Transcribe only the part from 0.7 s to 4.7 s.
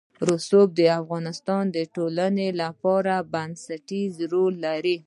د افغانستان د ټولنې لپاره بنسټيز رول